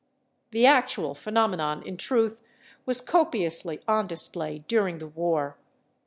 [0.49, 2.41] The actual phenomenon, in truth,
[2.87, 5.59] was copiously on display during the war.